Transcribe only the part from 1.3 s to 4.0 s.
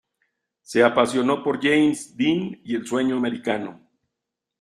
por James Dean y el sueño americano.